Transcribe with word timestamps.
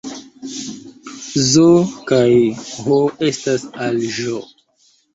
Z 1.49 1.67
kaj 2.13 2.33
H 2.71 2.99
egalas 3.31 3.71
al 3.89 4.05
Ĵ 4.19 4.31